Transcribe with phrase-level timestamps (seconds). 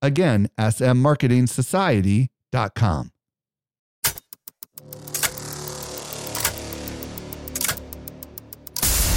[0.00, 3.10] Again, smmarketingsociety.com.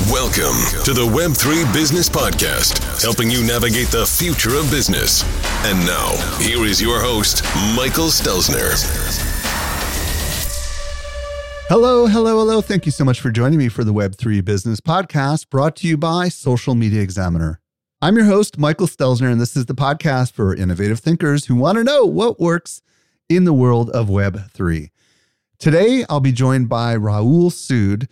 [0.10, 5.24] Welcome to the Web3 Business Podcast, helping you navigate the future of business.
[5.64, 7.44] And now, here is your host,
[7.78, 8.74] Michael Stelzner.
[11.70, 12.62] Hello, hello, hello.
[12.62, 15.96] Thank you so much for joining me for the Web3 Business Podcast brought to you
[15.96, 17.61] by Social Media Examiner.
[18.04, 21.78] I'm your host, Michael Stelzner, and this is the podcast for innovative thinkers who want
[21.78, 22.82] to know what works
[23.30, 24.90] in the world of Web3.
[25.60, 28.10] Today, I'll be joined by Rahul Sood,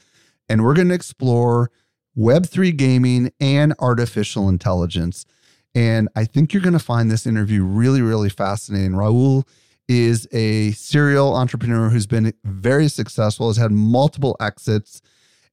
[0.48, 1.72] and we're going to explore
[2.16, 5.26] Web3 gaming and artificial intelligence.
[5.74, 8.92] And I think you're going to find this interview really, really fascinating.
[8.92, 9.48] Rahul
[9.88, 15.02] is a serial entrepreneur who's been very successful, has had multiple exits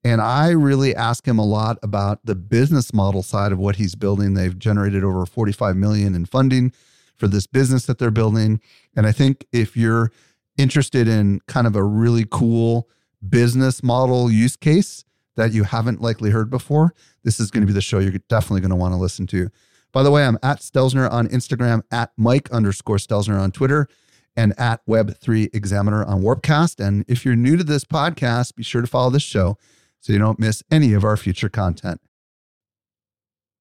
[0.06, 3.96] and I really ask him a lot about the business model side of what he's
[3.96, 4.34] building.
[4.34, 6.72] They've generated over 45 million in funding
[7.16, 8.60] for this business that they're building.
[8.94, 10.12] And I think if you're
[10.56, 12.88] interested in kind of a really cool
[13.28, 15.04] business model use case
[15.34, 18.60] that you haven't likely heard before, this is going to be the show you're definitely
[18.60, 19.50] going to want to listen to.
[19.90, 23.88] By the way, I'm at Stelzner on Instagram, at Mike underscore Stelzner on Twitter,
[24.36, 26.78] and at Web3 Examiner on Warpcast.
[26.78, 29.58] And if you're new to this podcast, be sure to follow this show
[30.06, 32.00] so you don't miss any of our future content.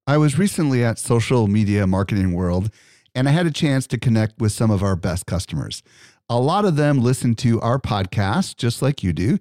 [0.05, 2.69] I was recently at Social Media Marketing World
[3.15, 5.81] and I had a chance to connect with some of our best customers.
[6.29, 9.39] A lot of them listen to our podcast just like you do.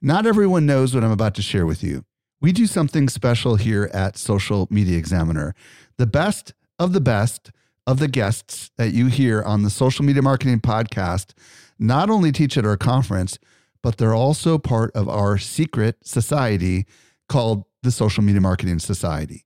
[0.00, 2.06] Not everyone knows what I'm about to share with you.
[2.40, 5.54] We do something special here at Social Media Examiner.
[5.98, 7.50] The best of the best
[7.86, 11.34] of the guests that you hear on the Social Media Marketing Podcast
[11.78, 13.38] not only teach at our conference,
[13.86, 16.86] but they're also part of our secret society
[17.28, 19.44] called the Social Media Marketing Society.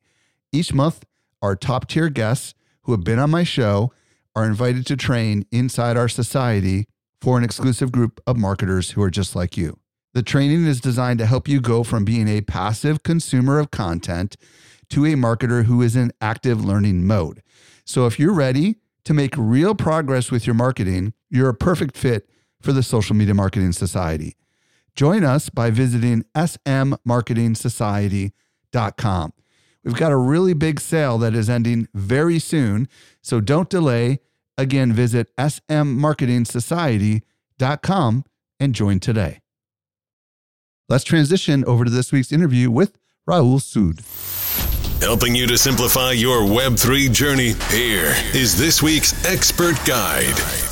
[0.50, 1.04] Each month,
[1.42, 3.92] our top tier guests who have been on my show
[4.34, 6.86] are invited to train inside our society
[7.20, 9.78] for an exclusive group of marketers who are just like you.
[10.14, 14.38] The training is designed to help you go from being a passive consumer of content
[14.88, 17.42] to a marketer who is in active learning mode.
[17.84, 22.26] So if you're ready to make real progress with your marketing, you're a perfect fit
[22.60, 24.37] for the Social Media Marketing Society.
[24.94, 29.32] Join us by visiting smmarketingsociety.com.
[29.82, 32.87] We've got a really big sale that is ending very soon,
[33.22, 34.21] so don't delay.
[34.59, 38.25] Again, visit smmarketingsociety.com
[38.59, 39.41] and join today.
[40.88, 44.00] Let's transition over to this week's interview with Rahul Sood.
[45.00, 50.69] Helping you to simplify your Web3 journey, here is this week's expert guide.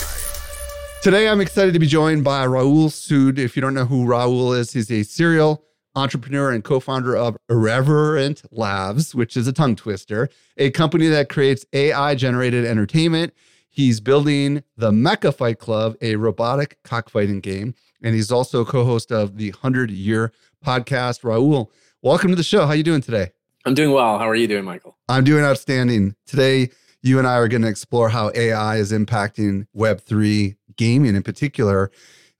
[1.00, 3.38] Today, I'm excited to be joined by Rahul Sood.
[3.38, 5.62] If you don't know who Rahul is, he's a serial
[5.94, 11.28] entrepreneur and co founder of Irreverent Labs, which is a tongue twister, a company that
[11.28, 13.32] creates AI generated entertainment.
[13.70, 17.76] He's building the Mecha Fight Club, a robotic cockfighting game.
[18.02, 20.32] And he's also co host of the 100 Year
[20.66, 21.20] podcast.
[21.20, 21.68] Rahul,
[22.02, 22.62] welcome to the show.
[22.62, 23.30] How are you doing today?
[23.64, 24.18] I'm doing well.
[24.18, 24.96] How are you doing, Michael?
[25.08, 26.16] I'm doing outstanding.
[26.26, 26.70] Today,
[27.02, 31.90] you and I are going to explore how AI is impacting Web3 gaming in particular.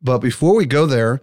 [0.00, 1.21] But before we go there,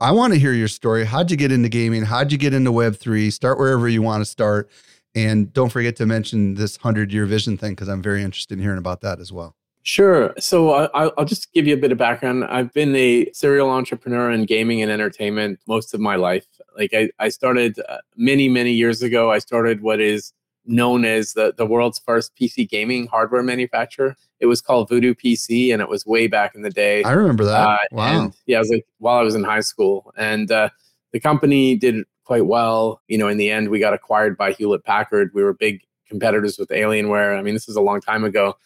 [0.00, 1.04] I want to hear your story.
[1.04, 2.02] How'd you get into gaming?
[2.02, 3.32] How'd you get into Web3?
[3.32, 4.68] Start wherever you want to start.
[5.14, 8.62] And don't forget to mention this 100 year vision thing because I'm very interested in
[8.62, 9.54] hearing about that as well.
[9.84, 10.34] Sure.
[10.38, 12.44] So I, will just give you a bit of background.
[12.44, 16.46] I've been a serial entrepreneur in gaming and entertainment most of my life.
[16.76, 19.30] Like I, I started uh, many, many years ago.
[19.30, 20.32] I started what is
[20.66, 24.16] known as the, the world's first PC gaming hardware manufacturer.
[24.40, 27.02] It was called Voodoo PC, and it was way back in the day.
[27.02, 27.68] I remember that.
[27.68, 28.24] Uh, wow.
[28.24, 30.70] And, yeah, I was like while I was in high school, and uh,
[31.12, 33.00] the company did quite well.
[33.08, 35.30] You know, in the end, we got acquired by Hewlett Packard.
[35.34, 37.38] We were big competitors with Alienware.
[37.38, 38.56] I mean, this is a long time ago.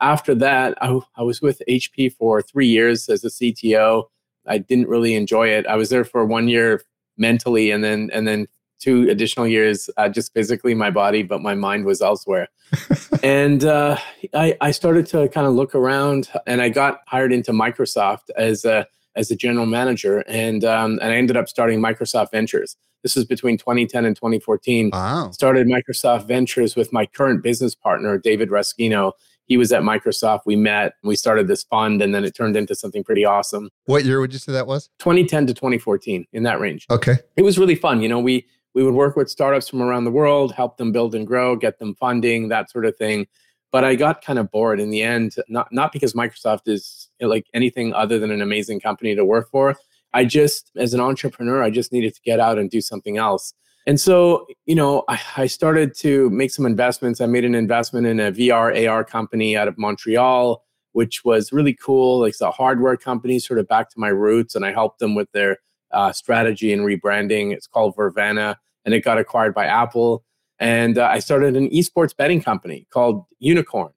[0.00, 4.04] After that, I, I was with HP for three years as a CTO.
[4.46, 5.66] I didn't really enjoy it.
[5.66, 6.82] I was there for one year
[7.18, 8.48] mentally, and then and then
[8.80, 12.48] two additional years, uh, just physically my body, but my mind was elsewhere.
[13.22, 13.96] and uh,
[14.34, 18.64] I, I started to kind of look around, and I got hired into Microsoft as
[18.64, 18.86] a
[19.16, 22.76] as a general manager, and um, and I ended up starting Microsoft Ventures.
[23.02, 24.90] This was between 2010 and 2014.
[24.92, 25.30] Wow.
[25.30, 29.12] Started Microsoft Ventures with my current business partner, David Raskino.
[29.46, 30.40] he was at Microsoft.
[30.44, 33.70] We met, we started this fund, and then it turned into something pretty awesome.
[33.86, 34.90] What year would you say that was?
[34.98, 36.86] 2010 to 2014, in that range.
[36.90, 37.16] Okay.
[37.36, 38.02] It was really fun.
[38.02, 41.14] You know, we we would work with startups from around the world, help them build
[41.14, 43.26] and grow, get them funding, that sort of thing.
[43.72, 47.46] But I got kind of bored in the end, not not because Microsoft is like
[47.54, 49.76] anything other than an amazing company to work for.
[50.12, 53.54] I just, as an entrepreneur, I just needed to get out and do something else.
[53.86, 57.20] And so, you know, I, I, started to make some investments.
[57.20, 60.62] I made an investment in a VR AR company out of Montreal,
[60.92, 62.24] which was really cool.
[62.24, 65.30] It's a hardware company, sort of back to my roots, and I helped them with
[65.32, 65.58] their
[65.92, 67.52] uh, strategy and rebranding.
[67.52, 70.24] It's called Vrvana, and it got acquired by Apple.
[70.58, 73.92] And uh, I started an esports betting company called Unikrn,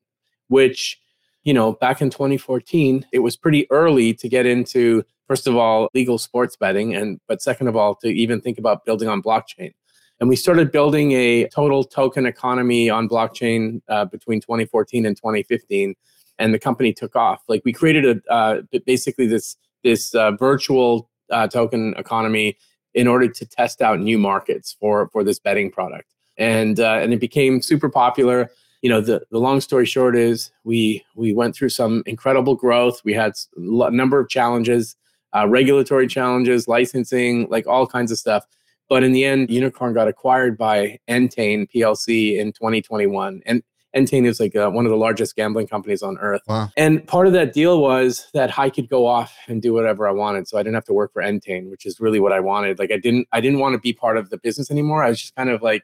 [0.48, 1.00] which,
[1.44, 5.90] you know, back in 2014, it was pretty early to get into first of all
[5.94, 9.74] legal sports betting and but second of all to even think about building on blockchain
[10.20, 15.96] and we started building a total token economy on blockchain uh, between 2014 and 2015
[16.40, 21.10] and the company took off like we created a uh, basically this this uh, virtual
[21.34, 22.58] uh, token economy
[22.94, 27.14] in order to test out new markets for for this betting product and uh, and
[27.14, 28.50] it became super popular
[28.82, 33.02] you know the, the long story short is we we went through some incredible growth
[33.04, 34.96] we had a number of challenges
[35.36, 38.46] uh, regulatory challenges, licensing, like all kinds of stuff.
[38.90, 43.42] But in the end, Unikrn got acquired by Entain PLC in 2021.
[43.46, 43.64] And
[43.96, 46.42] Entain is like uh, one of the largest gambling companies on earth.
[46.48, 46.70] Wow.
[46.76, 50.12] And part of that deal was that I could go off and do whatever I
[50.12, 50.48] wanted.
[50.48, 52.80] So I didn't have to work for Entain, which is really what I wanted.
[52.80, 55.04] Like I didn't I didn't want to be part of the business anymore.
[55.04, 55.84] I was just kind of like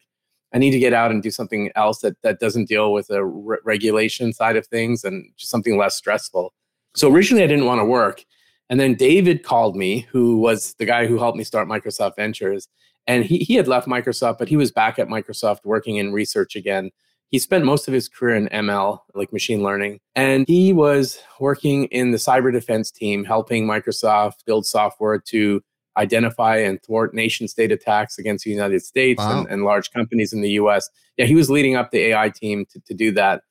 [0.53, 3.23] I need to get out and do something else that that doesn't deal with the
[3.23, 6.53] re- regulation side of things and just something less stressful.
[6.95, 8.25] So originally I didn't want to work.
[8.69, 12.67] And then David called me, who was the guy who helped me start Microsoft Ventures.
[13.07, 16.55] And he, he had left Microsoft, but he was back at Microsoft working in research
[16.55, 16.91] again.
[17.29, 19.99] He spent most of his career in ML, like machine learning.
[20.15, 25.61] And he was working in the cyber defense team, helping Microsoft build software to
[25.97, 29.39] identify and thwart nation state attacks against the United States wow.
[29.39, 30.89] and, and, large companies in the US.
[31.17, 33.41] Yeah, he was leading up the AI team to, to do that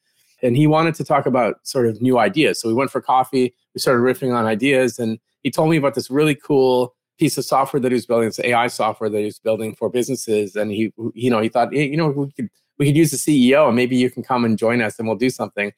[0.42, 2.60] and he wanted to talk about sort of new ideas.
[2.60, 3.54] So we went for coffee.
[3.74, 7.44] We started riffing on ideas, and he told me about this really cool piece of
[7.44, 8.28] software that he was building.
[8.28, 11.72] It's AI software that he was building for businesses, and he, you know, he thought,
[11.72, 12.48] hey, you know, we could
[12.78, 15.16] we could use the CEO, and maybe you can come and join us, and we'll
[15.16, 15.72] do something.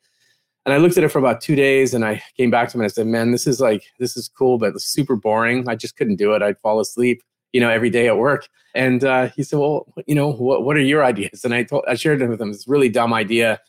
[0.66, 2.82] And I looked at it for about two days, and I came back to him
[2.82, 5.68] and I said, "Man, this is like this is cool, but super boring.
[5.68, 6.42] I just couldn't do it.
[6.42, 8.48] I'd fall asleep." you know, every day at work.
[8.74, 11.84] And uh, he said, "Well, you know, what what are your ideas?" And I told,
[11.88, 12.52] I shared it with him.
[12.52, 13.60] This really dumb idea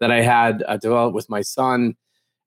[0.00, 1.96] that I had uh, developed with my son.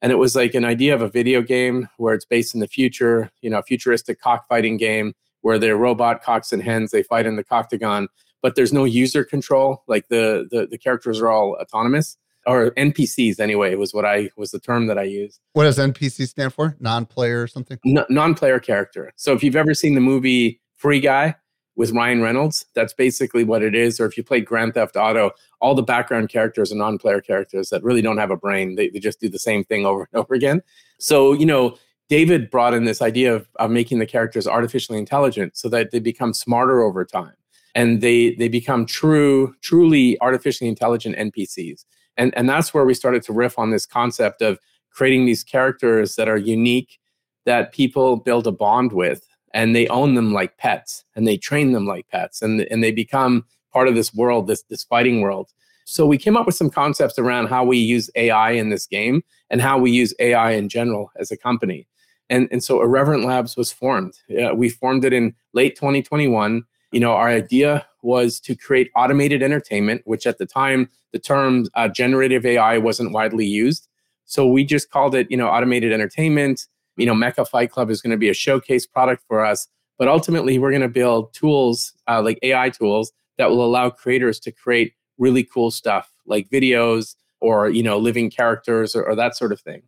[0.01, 2.67] And it was like an idea of a video game where it's based in the
[2.67, 7.27] future, you know, a futuristic cockfighting game where they're robot cocks and hens, they fight
[7.27, 8.07] in the coctagon,
[8.41, 9.83] but there's no user control.
[9.87, 12.17] Like the, the, the characters are all autonomous
[12.47, 15.39] or NPCs anyway was what I was the term that I used.
[15.53, 16.75] What does NPC stand for?
[16.79, 17.77] Non-player or something?
[17.85, 19.13] No, non-player character.
[19.15, 21.35] So if you've ever seen the movie Free Guy,
[21.75, 22.65] with Ryan Reynolds.
[22.75, 23.99] That's basically what it is.
[23.99, 27.69] Or if you play Grand Theft Auto, all the background characters are non player characters
[27.69, 28.75] that really don't have a brain.
[28.75, 30.61] They, they just do the same thing over and over again.
[30.99, 31.77] So, you know,
[32.09, 35.99] David brought in this idea of, of making the characters artificially intelligent so that they
[35.99, 37.33] become smarter over time
[37.75, 41.85] and they they become true truly artificially intelligent npcs
[42.17, 44.59] and and that's where we started to riff on this concept of
[44.91, 46.99] creating these characters that are unique
[47.45, 51.71] that people build a bond with and they own them like pets and they train
[51.71, 55.49] them like pets and, and they become part of this world, this, this fighting world.
[55.85, 59.23] So we came up with some concepts around how we use AI in this game
[59.49, 61.87] and how we use AI in general as a company.
[62.29, 64.13] And, and so Irreverent Labs was formed.
[64.31, 66.63] Uh, we formed it in late 2021.
[66.91, 71.67] You know, our idea was to create automated entertainment, which at the time the term
[71.75, 73.87] uh, generative AI wasn't widely used.
[74.25, 76.67] So we just called it, you know, automated entertainment
[76.97, 79.67] you know, Mecha Fight Club is going to be a showcase product for us.
[79.97, 84.39] But ultimately, we're going to build tools uh, like AI tools that will allow creators
[84.41, 89.35] to create really cool stuff like videos or you know living characters or, or that
[89.35, 89.83] sort of thing.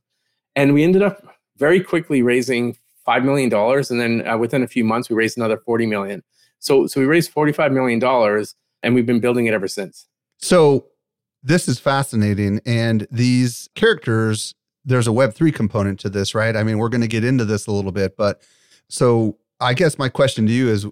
[0.56, 1.24] And we ended up
[1.58, 5.38] very quickly raising five million dollars, and then uh, within a few months, we raised
[5.38, 6.24] another forty million.
[6.64, 10.08] So so we raised forty five million dollars, and we've been building it ever since.
[10.38, 10.88] So
[11.44, 14.56] this is fascinating, and these characters
[14.86, 16.56] there's a Web3 component to this, right?
[16.56, 18.42] I mean, we're going to get into this a little bit, but
[18.90, 20.86] so I guess my question to you is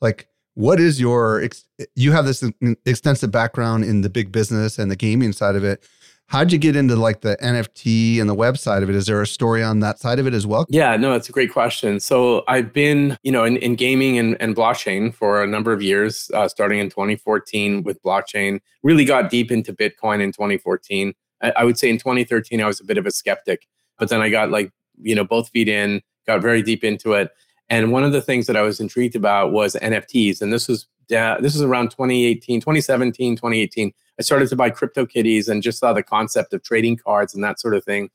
[0.00, 1.46] like, what is your,
[1.94, 2.42] you have this
[2.84, 5.88] extensive background in the big business and the gaming side of it.
[6.30, 8.96] How'd you get into like the NFT and the web side of it?
[8.96, 10.64] Is there a story on that side of it as well?
[10.68, 12.00] Yeah, no, it's a great question.
[12.00, 15.82] So I've been, you know, in, in gaming and, and blockchain for a number of
[15.82, 18.60] years, uh, starting in 2014 with blockchain.
[18.82, 22.80] Really got deep into Bitcoin in 2014 I, I would say in 2013 I was
[22.80, 23.66] a bit of a skeptic,
[23.98, 27.30] but then I got like you know both feet in, got very deep into it.
[27.68, 30.42] And one of the things that I was intrigued about was NFTs.
[30.42, 33.92] And this was uh, this was around 2018, 2017, 2018.
[34.18, 37.42] I started to buy crypto kitties and just saw the concept of trading cards and
[37.44, 38.10] that sort of thing.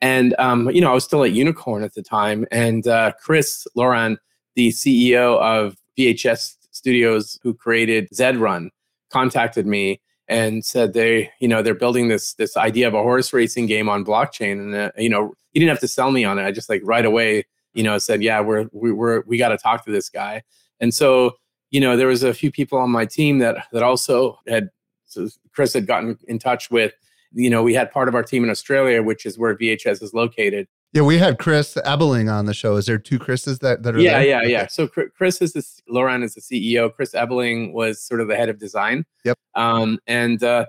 [0.00, 2.46] And um, you know, I was still at Unikrn at the time.
[2.50, 4.18] And uh, Chris Laurent,
[4.54, 8.70] the CEO of VHS Studios, who created Zed Run,
[9.10, 13.32] contacted me and said they, you know, they're building this this idea of a horse
[13.32, 14.52] racing game on blockchain.
[14.52, 16.44] And uh, you know, he didn't have to sell me on it.
[16.44, 19.58] I just like right away, you know, said, yeah, we're we, we're we got to
[19.58, 20.42] talk to this guy.
[20.80, 21.36] And so,
[21.76, 24.70] you know, there was a few people on my team that that also had
[25.04, 26.94] so Chris had gotten in touch with.
[27.32, 30.14] You know, we had part of our team in Australia, which is where VHS is
[30.14, 30.68] located.
[30.94, 32.76] Yeah, we had Chris Ebeling on the show.
[32.76, 34.26] Is there two Chris's that, that are yeah, there?
[34.26, 34.66] Yeah, yeah, yeah.
[34.68, 36.90] So Chris is the Laurent is the CEO.
[36.90, 39.04] Chris Ebeling was sort of the head of design.
[39.26, 39.38] Yep.
[39.54, 40.64] Um, and uh,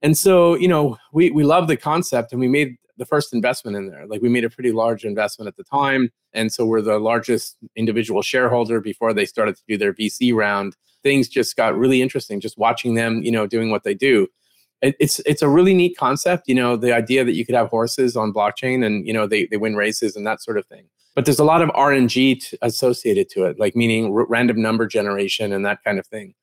[0.00, 3.76] and so you know we we love the concept and we made the first investment
[3.76, 4.06] in there.
[4.06, 7.56] Like we made a pretty large investment at the time, and so we're the largest
[7.76, 10.76] individual shareholder before they started to do their VC round.
[11.02, 14.28] Things just got really interesting just watching them, you know, doing what they do
[14.82, 18.16] it's it's a really neat concept you know the idea that you could have horses
[18.16, 21.24] on blockchain and you know they, they win races and that sort of thing but
[21.24, 25.52] there's a lot of rng t- associated to it like meaning r- random number generation
[25.52, 26.34] and that kind of thing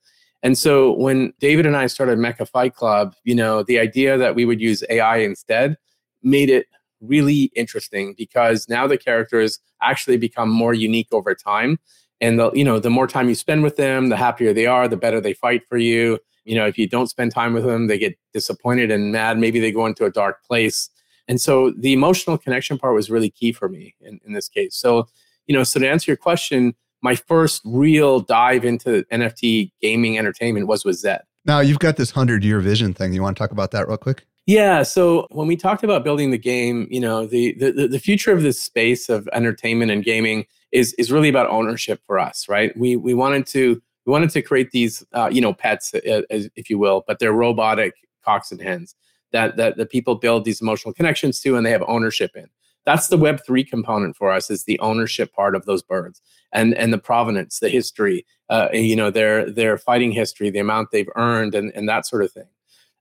[0.41, 4.35] and so when david and i started mecha fight club you know the idea that
[4.35, 5.77] we would use ai instead
[6.23, 6.67] made it
[7.01, 11.79] really interesting because now the characters actually become more unique over time
[12.19, 14.87] and the you know the more time you spend with them the happier they are
[14.87, 17.85] the better they fight for you you know, if you don't spend time with them,
[17.85, 19.37] they get disappointed and mad.
[19.37, 20.89] Maybe they go into a dark place.
[21.27, 24.75] And so the emotional connection part was really key for me in, in this case.
[24.75, 25.07] So,
[25.45, 26.73] you know, so to answer your question,
[27.03, 31.21] my first real dive into NFT gaming entertainment was with Zed.
[31.45, 33.13] Now you've got this hundred year vision thing.
[33.13, 34.25] You want to talk about that real quick?
[34.49, 34.81] Yeah.
[34.81, 38.41] So when we talked about building the game, you know, the the, the future of
[38.41, 42.75] this space of entertainment and gaming is is really about ownership for us, right?
[42.75, 46.67] We we wanted to we wanted to create these, uh, you know, pets, uh, if
[46.67, 47.93] you will, but they're robotic
[48.25, 48.95] cocks and hens
[49.33, 52.47] that, that that people build these emotional connections to, and they have ownership in.
[52.85, 56.73] That's the Web three component for us is the ownership part of those birds and
[56.73, 61.15] and the provenance, the history, uh, you know, their their fighting history, the amount they've
[61.15, 62.47] earned, and and that sort of thing.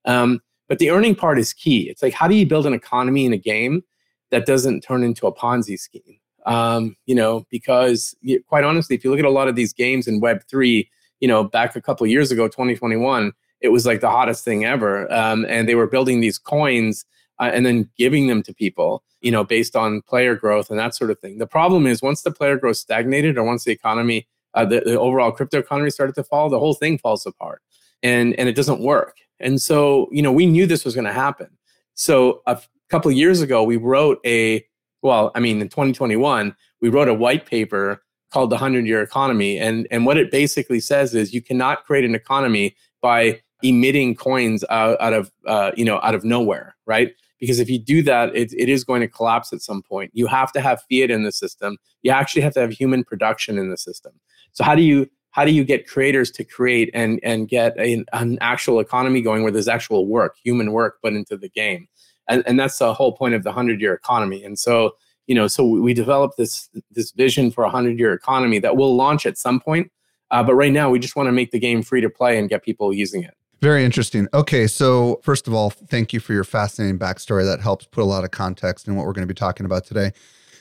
[0.05, 1.89] Um, but the earning part is key.
[1.89, 3.83] It's like how do you build an economy in a game
[4.31, 6.19] that doesn't turn into a Ponzi scheme?
[6.47, 8.15] Um, you know, because
[8.47, 10.89] quite honestly, if you look at a lot of these games in Web three,
[11.21, 15.13] you know, back a couple years ago, 2021, it was like the hottest thing ever.
[15.13, 17.05] Um, and they were building these coins
[17.41, 20.95] uh, and then giving them to people, you know, based on player growth and that
[20.95, 21.39] sort of thing.
[21.39, 24.99] The problem is once the player growth stagnated or once the economy, uh, the, the
[24.99, 27.63] overall crypto economy started to fall, the whole thing falls apart
[28.03, 29.17] and, and it doesn't work.
[29.41, 31.49] And so, you know, we knew this was going to happen.
[31.95, 34.65] So a f- couple years ago, we wrote a,
[35.03, 38.03] well, I mean, in 2021, we wrote a white paper
[38.33, 42.05] called the 100 year economy and and what it basically says is you cannot create
[42.05, 47.13] an economy by emitting coins out, out of uh, you know out of nowhere right?
[47.39, 50.11] Because if you do that it, it is going to collapse at some point.
[50.15, 51.77] You have to have fiat in the system.
[52.03, 54.13] You actually have to have human production in the system.
[54.53, 58.05] So how do you how do you get creators to create and and get a,
[58.13, 61.89] an actual economy going where there's actual work human work put into the game
[62.29, 64.95] and, and that's the whole point of the 100 year economy and so
[65.29, 68.97] you know, so we developed this this vision for a hundred year economy that will
[68.97, 69.93] launch at some point.
[70.31, 72.49] Uh, but right now, we just want to make the game free to play and
[72.49, 73.35] get people using it.
[73.61, 74.27] Very interesting.
[74.35, 77.45] Okay, so first of all, thank you for your fascinating backstory.
[77.45, 79.85] That helps put a lot of context in what we're going to be talking about
[79.85, 80.13] today.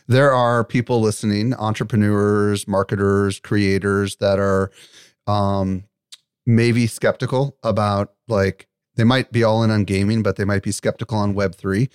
[0.08, 4.72] There are people listening, entrepreneurs, marketers, creators that are
[5.28, 5.84] um,
[6.46, 10.72] maybe skeptical about like they might be all in on gaming, but they might be
[10.72, 11.90] skeptical on Web three.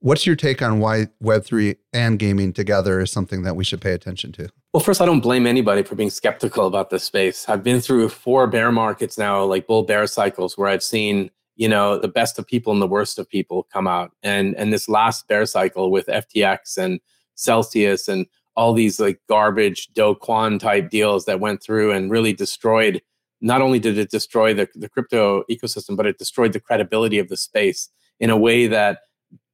[0.00, 3.92] What's your take on why Web3 and gaming together is something that we should pay
[3.92, 4.48] attention to?
[4.72, 7.48] Well, first, I don't blame anybody for being skeptical about this space.
[7.48, 11.68] I've been through four bear markets now, like bull bear cycles, where I've seen, you
[11.68, 14.12] know, the best of people and the worst of people come out.
[14.22, 17.00] And and this last bear cycle with FTX and
[17.38, 18.26] Celsius and
[18.56, 23.00] all these like garbage Do Kwon type deals that went through and really destroyed.
[23.40, 27.28] Not only did it destroy the, the crypto ecosystem, but it destroyed the credibility of
[27.28, 28.98] the space in a way that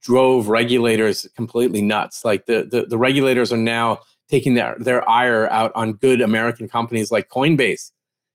[0.02, 2.24] drove regulators completely nuts.
[2.24, 6.68] Like the, the, the regulators are now taking their, their ire out on good American
[6.68, 7.90] companies like Coinbase.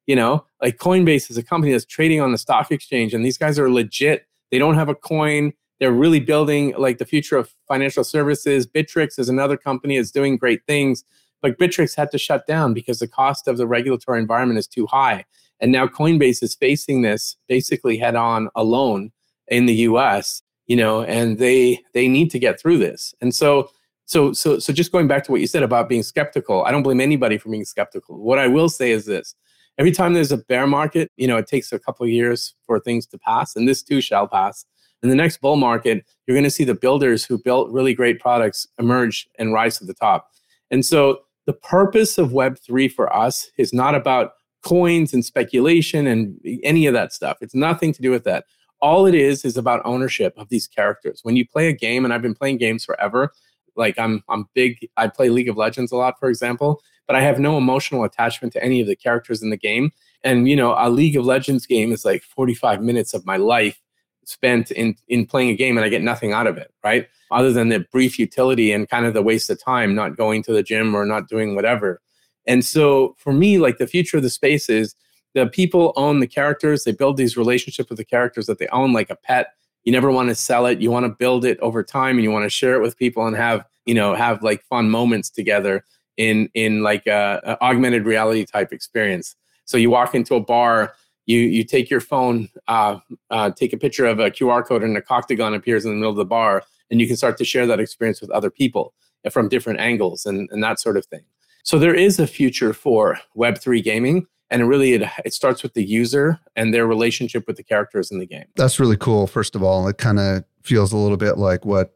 [0.06, 3.38] You know, like Coinbase is a company that's trading on the stock exchange, and these
[3.38, 4.26] guys are legit.
[4.50, 5.54] They don't have a coin.
[5.80, 8.68] They're really building like the future of financial services.
[8.68, 11.04] Bittrex is another company that's doing great things,
[11.42, 14.88] but Bittrex had to shut down because the cost of the regulatory environment is too
[14.88, 15.26] high.
[15.60, 19.12] And now Coinbase is facing this basically head on alone
[19.48, 23.14] in the US you know, and they they need to get through this.
[23.20, 23.72] And so
[24.06, 26.84] so so so just going back to what you said about being skeptical, I don't
[26.84, 28.18] blame anybody for being skeptical.
[28.18, 29.36] What I will say is this.
[29.78, 32.80] Every time there's a bear market, you know, it takes a couple of years for
[32.80, 34.66] things to pass, and this too shall pass.
[35.02, 38.20] In the next bull market, you're going to see the builders who built really great
[38.20, 40.30] products emerge and rise to the top.
[40.72, 46.40] And so the purpose of Web3 for us is not about coins and speculation and
[46.64, 47.38] any of that stuff.
[47.42, 48.46] It's nothing to do with that.
[48.82, 51.22] All it is is about ownership of these characters.
[51.24, 53.32] When you play a game, and I've been playing games forever,
[53.76, 57.22] like I'm I'm big, I play League of Legends a lot, for example, but I
[57.22, 59.92] have no emotional attachment to any of the characters in the game.
[60.24, 63.82] And you know, a League of Legends game is like 45 minutes of my life
[64.30, 67.08] spent in in playing a game and I get nothing out of it, right?
[67.32, 70.54] Other than the brief utility and kind of the waste of time not going to
[70.54, 72.02] the gym or not doing whatever.
[72.46, 74.96] And so for me, like the future of the space is
[75.34, 76.84] the people own the characters.
[76.84, 79.54] They build these relationships with the characters that they own like a pet.
[79.84, 80.82] You never want to sell it.
[80.82, 83.26] You want to build it over time and you want to share it with people
[83.26, 85.84] and have, you know, have like fun moments together
[86.18, 89.36] in in like a, a augmented reality type experience.
[89.66, 90.94] So you walk into a bar
[91.30, 92.98] you you take your phone, uh,
[93.30, 96.10] uh, take a picture of a QR code, and a octagon appears in the middle
[96.10, 98.94] of the bar, and you can start to share that experience with other people
[99.32, 101.22] from different angles and, and that sort of thing.
[101.64, 105.76] So there is a future for Web three gaming, and really it, it starts with
[105.76, 108.46] the user and their relationship with the characters in the game.
[108.56, 109.28] That's really cool.
[109.28, 111.94] First of all, it kind of feels a little bit like what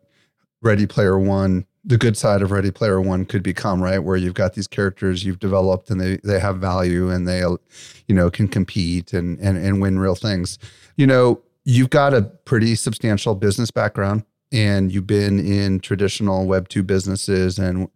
[0.61, 3.99] Ready Player One the good side of Ready Player One could become, right?
[3.99, 8.15] Where you've got these characters you've developed and they they have value and they, you
[8.15, 10.57] know, can compete and and and win real things.
[10.95, 16.69] You know, you've got a pretty substantial business background and you've been in traditional Web
[16.69, 17.89] two businesses and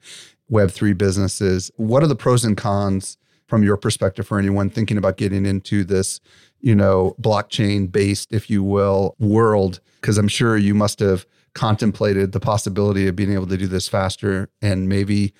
[0.50, 1.72] Web three businesses.
[1.78, 3.18] What are the pros and cons
[3.48, 6.20] from your perspective for anyone thinking about getting into this,
[6.60, 9.80] you know, blockchain based, if you will, world?
[10.02, 11.26] Because I'm sure you must have
[11.58, 15.34] contemplated the possibility of being able to do this faster and maybe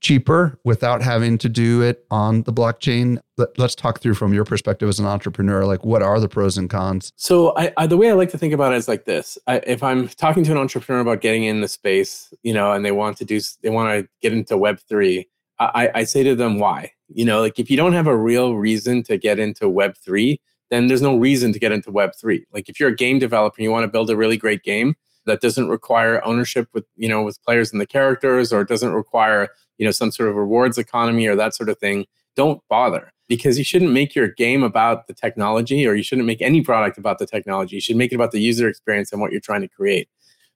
[0.00, 3.18] cheaper without having to do it on the blockchain.
[3.38, 6.56] Let, us talk through from your perspective as an entrepreneur, like what are the pros
[6.56, 7.12] and cons?
[7.16, 9.36] So I, I the way I like to think about it is like this.
[9.46, 12.84] I, if I'm talking to an entrepreneur about getting in the space, you know, and
[12.84, 16.34] they want to do, they want to get into web three, I, I say to
[16.34, 16.92] them, why?
[17.08, 20.40] You know, like if you don't have a real reason to get into web three,
[20.70, 22.44] then there's no reason to get into web three.
[22.52, 24.96] Like if you're a game developer and you want to build a really great game,
[25.26, 28.92] that doesn't require ownership with you know with players and the characters or it doesn't
[28.92, 32.06] require you know some sort of rewards economy or that sort of thing
[32.36, 33.10] don't bother.
[33.26, 36.98] Because you shouldn't make your game about the technology or you shouldn't make any product
[36.98, 37.76] about the technology.
[37.76, 40.08] You should make it about the user experience and what you're trying to create.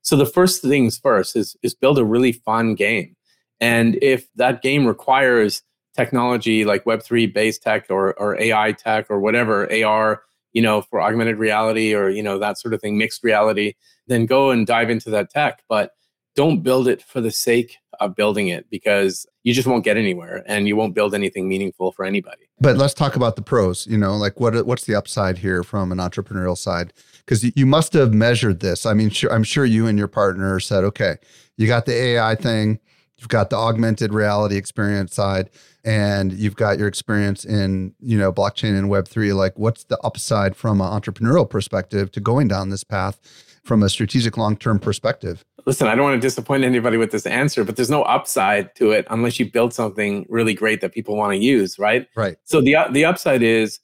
[0.02, 3.16] So the first things first is is build a really fun game.
[3.60, 5.62] And if that game requires
[5.96, 10.22] technology like web3 based tech or, or ai tech or whatever ar
[10.58, 13.74] you know for augmented reality or you know that sort of thing mixed reality
[14.08, 15.62] then go and dive into that tech.
[15.68, 15.92] But
[16.34, 20.44] don't build it for the sake of building it because you just won't get anywhere
[20.46, 22.42] and you won't build anything meaningful for anybody.
[22.60, 25.92] But let's talk about the pros, you know, like what what's the upside here from
[25.92, 26.92] an entrepreneurial side?
[27.24, 28.86] Because you must have measured this.
[28.86, 31.16] I mean, sure, I'm sure you and your partner said, okay,
[31.56, 32.80] you got the AI thing,
[33.18, 35.50] you've got the augmented reality experience side,
[35.84, 39.34] and you've got your experience in, you know, blockchain and web3.
[39.34, 43.20] Like what's the upside from an entrepreneurial perspective to going down this path?
[43.68, 45.44] from a strategic long term perspective?
[45.66, 48.90] Listen, I don't want to disappoint anybody with this answer, but there's no upside to
[48.90, 52.08] it unless you build something really great that people want to use, right?
[52.16, 52.38] Right.
[52.44, 53.78] So the the upside is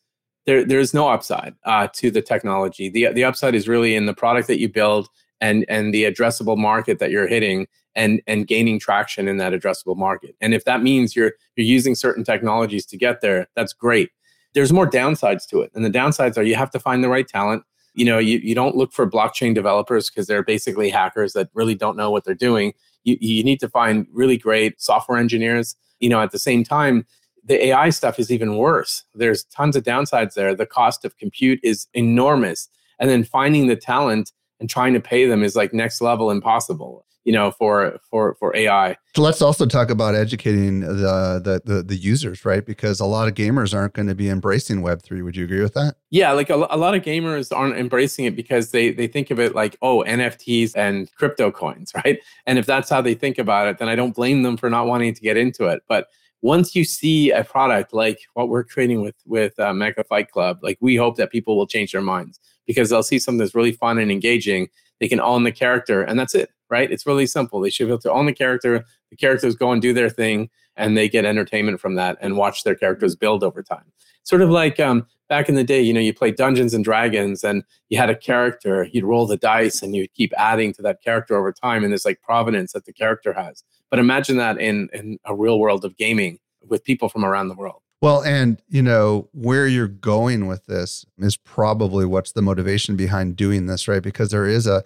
[0.46, 2.88] there there's no upside uh, to the technology.
[2.88, 5.08] The the upside is really in the product that you build
[5.44, 9.96] and and the addressable market that you're hitting and and gaining traction in that addressable
[9.96, 10.34] market.
[10.40, 14.10] And if that means you're you're using certain technologies to get there, that's great.
[14.54, 15.70] There's more downsides to it.
[15.74, 18.54] And the downsides are you have to find the right talent you know you, you
[18.54, 22.34] don't look for blockchain developers because they're basically hackers that really don't know what they're
[22.34, 26.64] doing you, you need to find really great software engineers you know at the same
[26.64, 27.06] time
[27.44, 31.60] the ai stuff is even worse there's tons of downsides there the cost of compute
[31.62, 34.32] is enormous and then finding the talent
[34.64, 38.56] and trying to pay them is like next level impossible you know for for for
[38.56, 42.64] ai so let's also talk about educating the, the the the, users right?
[42.64, 45.74] Because a lot of gamers aren't going to be embracing web3 would you agree with
[45.74, 45.96] that?
[46.10, 49.38] Yeah like a, a lot of gamers aren't embracing it because they they think of
[49.38, 52.18] it like oh nfts and crypto coins right?
[52.46, 54.86] And if that's how they think about it then i don't blame them for not
[54.86, 55.82] wanting to get into it.
[55.88, 56.08] But
[56.40, 60.58] once you see a product like what we're creating with with uh, Mecha Fight Club,
[60.62, 63.72] like we hope that people will change their minds because they'll see something that's really
[63.72, 64.68] fun and engaging.
[65.00, 66.90] They can own the character, and that's it right?
[66.90, 67.60] It's really simple.
[67.60, 68.84] They should be able to own the character.
[69.10, 72.64] The characters go and do their thing, and they get entertainment from that and watch
[72.64, 73.92] their characters build over time.
[74.24, 77.44] Sort of like um, back in the day, you know, you play Dungeons and Dragons,
[77.44, 78.88] and you had a character.
[78.92, 82.04] You'd roll the dice, and you'd keep adding to that character over time, and there's
[82.04, 83.62] like provenance that the character has.
[83.90, 87.54] But imagine that in in a real world of gaming with people from around the
[87.54, 87.83] world.
[88.04, 93.34] Well, and you know, where you're going with this is probably what's the motivation behind
[93.34, 94.02] doing this, right?
[94.02, 94.84] Because there is a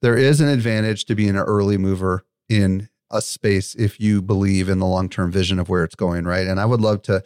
[0.00, 4.70] there is an advantage to being an early mover in a space if you believe
[4.70, 6.46] in the long-term vision of where it's going, right?
[6.46, 7.22] And I would love to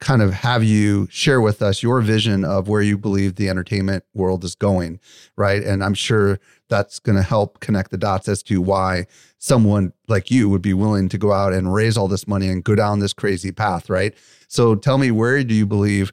[0.00, 4.02] kind of have you share with us your vision of where you believe the entertainment
[4.14, 4.98] world is going,
[5.36, 5.62] right?
[5.62, 9.06] And I'm sure that's going to help connect the dots as to why
[9.38, 12.64] someone like you would be willing to go out and raise all this money and
[12.64, 14.14] go down this crazy path, right?
[14.48, 16.12] So tell me, where do you believe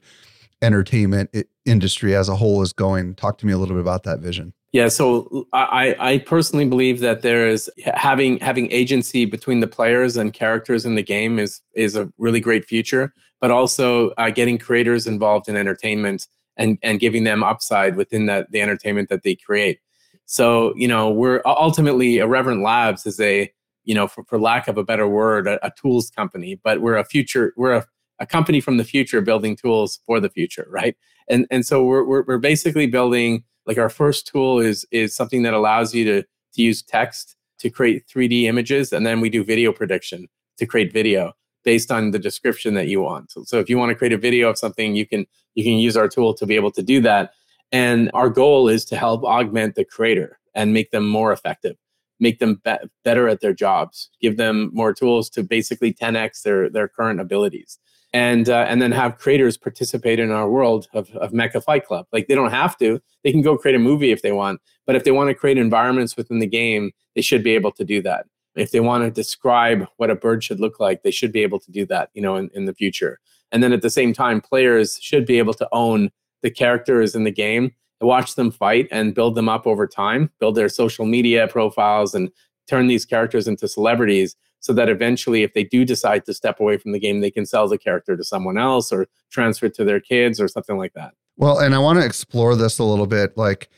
[0.60, 3.14] entertainment industry as a whole is going?
[3.14, 4.52] Talk to me a little bit about that vision.
[4.72, 10.18] Yeah, so I, I personally believe that there is having having agency between the players
[10.18, 14.58] and characters in the game is is a really great future but also uh, getting
[14.58, 19.34] creators involved in entertainment and and giving them upside within that the entertainment that they
[19.34, 19.80] create.
[20.26, 23.52] So you know, we're ultimately Irreverent Labs is a
[23.88, 26.98] you know, for, for lack of a better word, a, a tools company, but we're
[26.98, 27.86] a future, we're a,
[28.18, 30.94] a company from the future building tools for the future, right?
[31.28, 35.42] And and so we're, we're we're basically building like our first tool is is something
[35.42, 39.42] that allows you to to use text to create 3D images, and then we do
[39.42, 41.32] video prediction to create video
[41.64, 43.30] based on the description that you want.
[43.30, 45.74] So, so if you want to create a video of something, you can you can
[45.74, 47.32] use our tool to be able to do that.
[47.72, 51.76] And our goal is to help augment the creator and make them more effective,
[52.20, 56.70] make them be- better at their jobs, give them more tools to basically 10x their
[56.70, 57.78] their current abilities.
[58.14, 62.06] And uh, and then have creators participate in our world of, of Mecha Fight Club.
[62.10, 64.62] Like they don't have to; they can go create a movie if they want.
[64.86, 67.84] But if they want to create environments within the game, they should be able to
[67.84, 68.24] do that
[68.58, 71.60] if they want to describe what a bird should look like, they should be able
[71.60, 73.20] to do that, you know, in, in the future.
[73.52, 76.10] And then at the same time, players should be able to own
[76.42, 80.54] the characters in the game, watch them fight and build them up over time, build
[80.54, 82.30] their social media profiles and
[82.68, 86.76] turn these characters into celebrities so that eventually if they do decide to step away
[86.76, 89.84] from the game, they can sell the character to someone else or transfer it to
[89.84, 91.14] their kids or something like that.
[91.36, 93.68] Well, and I want to explore this a little bit like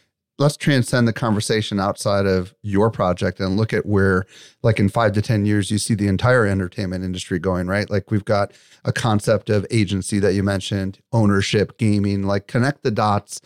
[0.40, 4.24] let's transcend the conversation outside of your project and look at where
[4.62, 7.90] like in five to ten years you see the entire entertainment industry going right?
[7.90, 8.52] Like we've got
[8.84, 13.42] a concept of agency that you mentioned ownership gaming like connect the dots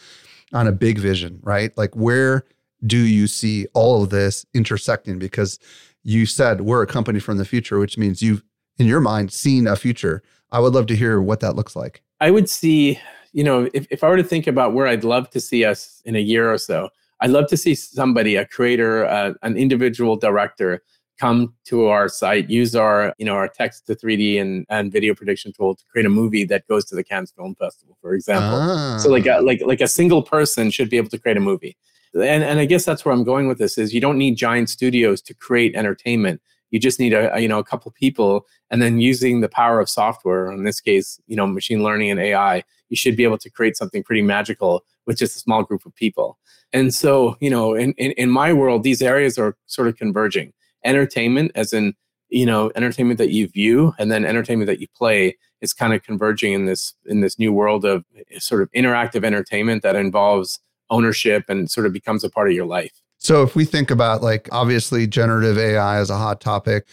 [0.52, 1.76] on a big vision right?
[1.76, 2.44] Like where
[2.86, 5.18] do you see all of this intersecting?
[5.18, 5.58] Because
[6.04, 8.44] you said we're a company from the future which means you've
[8.78, 10.22] in your mind seen a future.
[10.52, 12.02] I would love to hear what that looks like.
[12.20, 13.00] I would see
[13.34, 16.00] you know, if, if I were to think about where I'd love to see us
[16.04, 16.88] in a year or so,
[17.20, 20.82] I'd love to see somebody, a creator, uh, an individual director,
[21.18, 25.14] come to our site, use our, you know, our text to 3D and, and video
[25.14, 28.60] prediction tool to create a movie that goes to the Cannes Film Festival, for example.
[28.60, 28.98] Ah.
[28.98, 31.76] So like a, like like a single person should be able to create a movie.
[32.14, 34.70] And and I guess that's where I'm going with this is you don't need giant
[34.70, 36.40] studios to create entertainment.
[36.70, 39.78] You just need a, a you know a couple people and then using the power
[39.80, 43.38] of software, in this case, you know, machine learning and AI, you should be able
[43.38, 46.38] to create something pretty magical with just a small group of people.
[46.72, 50.52] And so, you know, in, in, in my world, these areas are sort of converging.
[50.84, 51.94] Entertainment, as in,
[52.28, 56.04] you know, entertainment that you view and then entertainment that you play is kind of
[56.04, 60.60] converging in this in this new world of eh, sort of interactive entertainment that involves
[60.90, 62.92] ownership and sort of becomes a part of your life.
[63.18, 66.86] So if we think about like obviously generative AI is a hot topic.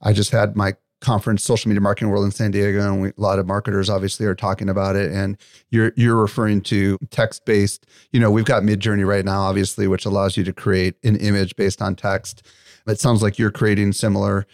[0.00, 3.12] I just had my conference, social media marketing world in San Diego, and we, a
[3.16, 5.12] lot of marketers obviously are talking about it.
[5.12, 5.36] And
[5.70, 7.86] you're you're referring to text based.
[8.12, 11.56] You know, we've got Midjourney right now, obviously, which allows you to create an image
[11.56, 12.46] based on text.
[12.86, 14.46] It sounds like you're creating similar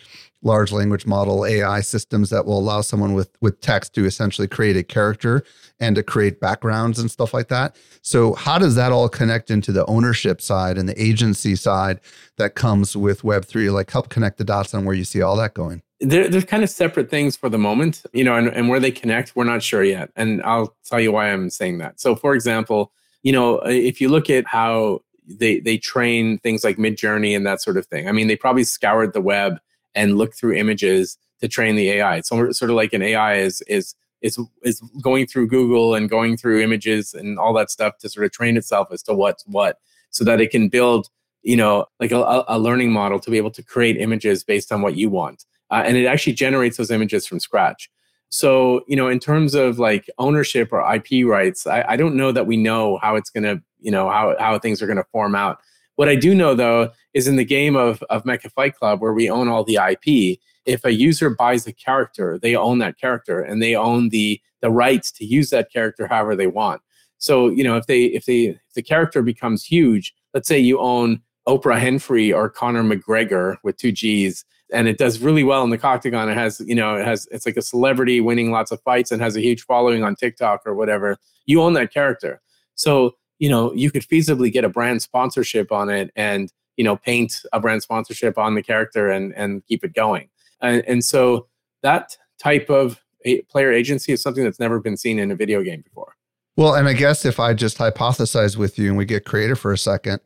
[0.42, 4.76] large language model AI systems that will allow someone with with text to essentially create
[4.76, 5.42] a character
[5.80, 7.76] and to create backgrounds and stuff like that.
[8.02, 12.00] So how does that all connect into the ownership side and the agency side
[12.36, 13.72] that comes with Web3?
[13.72, 16.62] Like help connect the dots on where you see all that going they're, they're kind
[16.62, 19.62] of separate things for the moment, you know, and, and where they connect, we're not
[19.62, 20.10] sure yet.
[20.16, 22.00] And I'll tell you why I'm saying that.
[22.00, 26.64] So, for example, you know, uh, if you look at how they they train things
[26.64, 29.58] like Midjourney and that sort of thing, I mean, they probably scoured the web
[29.94, 32.20] and look through images to train the AI.
[32.20, 36.36] So, sort of like an AI is is is is going through Google and going
[36.36, 39.78] through images and all that stuff to sort of train itself as to what's what,
[40.10, 41.08] so that it can build,
[41.42, 44.82] you know, like a, a learning model to be able to create images based on
[44.82, 47.90] what you want uh, and it actually generates those images from scratch.
[48.30, 52.32] So, you know, in terms of like ownership or IP rights, I, I don't know
[52.32, 55.60] that we know how it's to, you know, how, how things are to form out.
[55.98, 59.12] What I do know though is in the game of, of Mecha Fight Club, where
[59.12, 63.40] we own all the IP, if a user buys a character, they own that character
[63.40, 66.82] and they own the the rights to use that character however they want.
[67.16, 70.78] So, you know, if they if they if the character becomes huge, let's say you
[70.78, 75.70] own Oprah Winfrey or Conor McGregor with two G's, and it does really well in
[75.70, 76.30] the Coctagon.
[76.30, 79.20] It has, you know, it has it's like a celebrity winning lots of fights and
[79.20, 81.16] has a huge following on TikTok or whatever.
[81.46, 82.40] You own that character.
[82.76, 86.96] So, you know, you could feasibly get a brand sponsorship on it and, you know,
[86.96, 90.28] paint a brand sponsorship on the character and and keep it going.
[90.60, 91.46] And, and so
[91.82, 93.02] that type of
[93.48, 96.14] player agency is something that's never been seen in a video game before.
[96.56, 99.72] Well, and I guess if I just hypothesize with you and we get creative for
[99.72, 100.20] a second,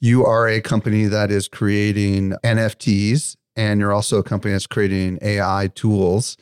[0.00, 5.18] you are a company that is creating NFTs and you're also a company that's creating
[5.22, 6.36] AI tools,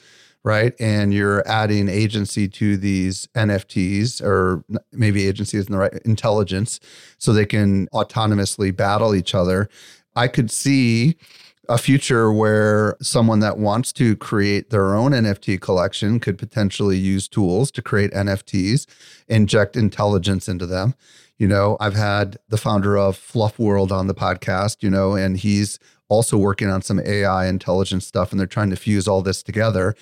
[0.44, 0.74] right?
[0.80, 6.80] And you're adding agency to these NFTs or maybe agency isn't the right intelligence
[7.18, 9.68] so they can autonomously battle each other.
[10.16, 11.16] I could see
[11.68, 17.28] a future where someone that wants to create their own NFT collection could potentially use
[17.28, 18.86] tools to create NFTs,
[19.28, 20.94] inject intelligence into them.
[21.36, 25.36] You know, I've had the founder of Fluff World on the podcast, you know, and
[25.36, 29.42] he's also working on some AI intelligence stuff and they're trying to fuse all this
[29.42, 29.94] together.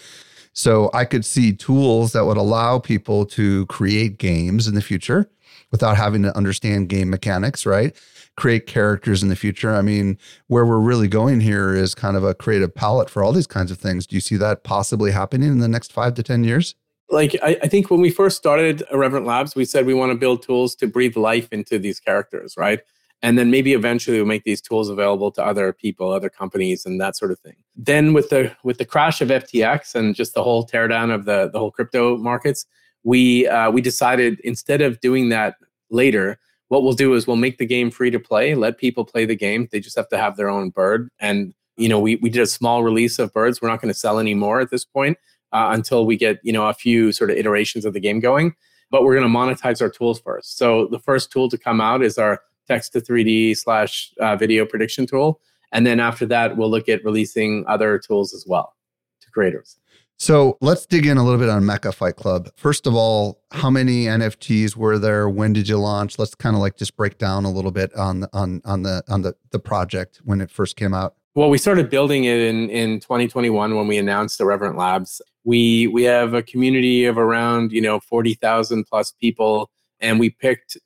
[0.57, 5.31] So I could see tools that would allow people to create games in the future
[5.71, 7.95] without having to understand game mechanics, right?
[8.37, 9.75] create characters in the future.
[9.75, 13.33] I mean, where we're really going here is kind of a creative palette for all
[13.33, 14.07] these kinds of things.
[14.07, 16.75] Do you see that possibly happening in the next five to 10 years?
[17.09, 20.19] Like, I, I think when we first started Irreverent Labs, we said we want to
[20.19, 22.81] build tools to breathe life into these characters, right?
[23.23, 27.01] And then maybe eventually we'll make these tools available to other people other companies and
[27.01, 30.43] that sort of thing then with the with the crash of ftx and just the
[30.43, 32.67] whole teardown of the the whole crypto markets
[33.05, 35.57] we uh, we decided instead of doing that
[35.91, 39.25] later what we'll do is we'll make the game free to play, let people play
[39.25, 39.69] the game.
[39.71, 41.09] They just have to have their own bird.
[41.21, 43.63] And, you know, we, we did a small release of birds.
[43.63, 45.19] We're not going to sell any more at this point
[45.53, 48.55] uh, until we get, you know, a few sort of iterations of the game going.
[48.91, 50.59] But we're going to monetize our tools first.
[50.59, 54.65] So the first tool to come out is our text to 3D slash uh, video
[54.67, 55.41] prediction tool.
[55.73, 58.75] And then after that, we'll look at releasing other tools as well
[59.21, 59.79] to creators.
[60.19, 62.49] So let's dig in a little bit on Mecha Fight Club.
[62.57, 65.29] First of all, how many NFTs were there?
[65.29, 66.19] When did you launch?
[66.19, 69.23] Let's kind of like just break down a little bit on on on the on
[69.23, 71.17] the the project when it first came out.
[71.35, 75.21] Well, we started building it in in 2021 when we announced the Irreverent Labs.
[75.45, 80.79] We we have a community of around you know 40,000 plus people, and we picked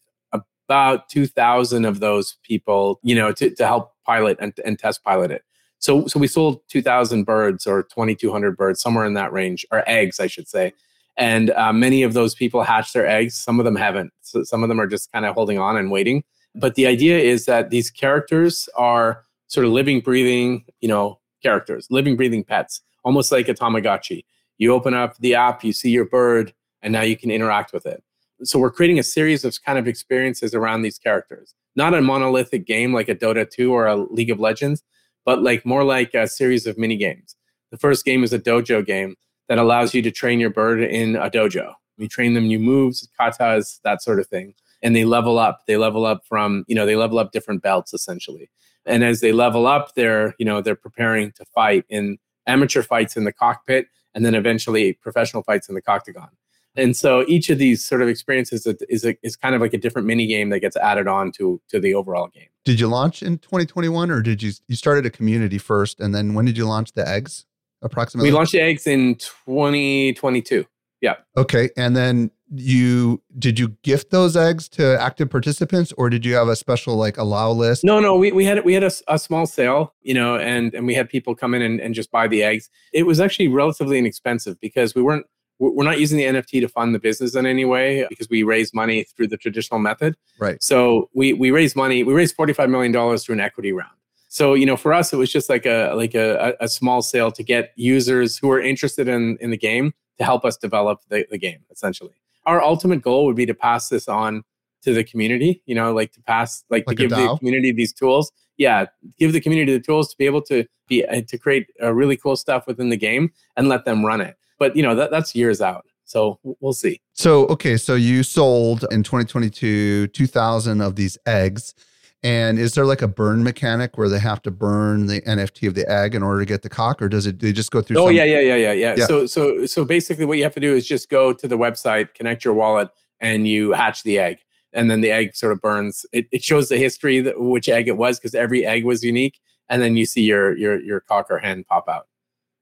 [0.70, 5.32] about 2,000 of those people, you know, to, to help pilot and, and test pilot
[5.32, 5.42] it.
[5.80, 10.20] So, so we sold 2,000 birds or 2,200 birds, somewhere in that range, or eggs,
[10.20, 10.72] I should say.
[11.16, 13.34] And uh, many of those people hatched their eggs.
[13.34, 14.12] Some of them haven't.
[14.20, 16.22] So some of them are just kind of holding on and waiting.
[16.54, 21.88] But the idea is that these characters are sort of living, breathing, you know, characters,
[21.90, 24.24] living, breathing pets, almost like a Tamagotchi.
[24.58, 27.86] You open up the app, you see your bird, and now you can interact with
[27.86, 28.04] it.
[28.42, 31.54] So we're creating a series of kind of experiences around these characters.
[31.76, 34.82] Not a monolithic game like a Dota 2 or a League of Legends,
[35.24, 37.36] but like more like a series of mini games.
[37.70, 39.16] The first game is a dojo game
[39.48, 41.74] that allows you to train your bird in a dojo.
[41.98, 44.54] You train them new moves, katas, that sort of thing.
[44.82, 45.66] And they level up.
[45.66, 48.50] They level up from, you know, they level up different belts essentially.
[48.86, 53.16] And as they level up, they're, you know, they're preparing to fight in amateur fights
[53.16, 56.30] in the cockpit and then eventually professional fights in the Coctagon.
[56.76, 59.78] And so each of these sort of experiences is, a, is kind of like a
[59.78, 62.46] different mini game that gets added on to, to the overall game.
[62.64, 66.00] Did you launch in 2021 or did you, you started a community first?
[66.00, 67.46] And then when did you launch the eggs
[67.82, 68.30] approximately?
[68.30, 70.64] We launched the eggs in 2022.
[71.00, 71.14] Yeah.
[71.36, 71.70] Okay.
[71.76, 76.48] And then you, did you gift those eggs to active participants or did you have
[76.48, 77.84] a special like allow list?
[77.84, 80.86] No, no, we, we had, we had a, a small sale, you know, and, and
[80.86, 82.68] we had people come in and, and just buy the eggs.
[82.92, 85.26] It was actually relatively inexpensive because we weren't,
[85.60, 88.72] we're not using the NFT to fund the business in any way because we raise
[88.72, 90.16] money through the traditional method.
[90.38, 90.60] Right.
[90.62, 92.02] So we we raise money.
[92.02, 93.92] We raised forty five million dollars through an equity round.
[94.28, 97.30] So you know, for us, it was just like a like a, a small sale
[97.32, 101.26] to get users who are interested in in the game to help us develop the,
[101.30, 101.58] the game.
[101.70, 102.14] Essentially,
[102.46, 104.42] our ultimate goal would be to pass this on
[104.82, 105.62] to the community.
[105.66, 108.32] You know, like to pass like, like to give the community these tools.
[108.56, 108.86] Yeah,
[109.18, 112.16] give the community the tools to be able to be uh, to create uh, really
[112.16, 115.34] cool stuff within the game and let them run it but you know that that's
[115.34, 115.84] years out.
[116.04, 117.00] So we'll see.
[117.14, 121.74] So okay, so you sold in 2022 2,000 of these eggs.
[122.22, 125.74] And is there like a burn mechanic where they have to burn the NFT of
[125.74, 127.96] the egg in order to get the cock, or does it they just go through?
[127.96, 129.06] Oh some- yeah, yeah, yeah, yeah, yeah, yeah.
[129.06, 132.12] So so so basically, what you have to do is just go to the website,
[132.12, 134.38] connect your wallet, and you hatch the egg.
[134.74, 136.04] and then the egg sort of burns.
[136.12, 139.40] It, it shows the history that, which egg it was because every egg was unique,
[139.70, 142.06] and then you see your your your cock or hen pop out,